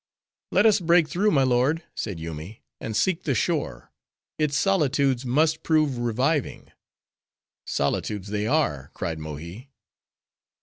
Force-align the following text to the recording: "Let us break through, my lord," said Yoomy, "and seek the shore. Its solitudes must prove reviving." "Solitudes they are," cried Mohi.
"Let 0.51 0.65
us 0.65 0.79
break 0.79 1.07
through, 1.07 1.29
my 1.29 1.43
lord," 1.43 1.83
said 1.93 2.19
Yoomy, 2.19 2.63
"and 2.79 2.97
seek 2.97 3.21
the 3.21 3.35
shore. 3.35 3.91
Its 4.39 4.57
solitudes 4.57 5.27
must 5.27 5.61
prove 5.61 5.99
reviving." 5.99 6.71
"Solitudes 7.67 8.29
they 8.29 8.47
are," 8.47 8.89
cried 8.95 9.19
Mohi. 9.19 9.69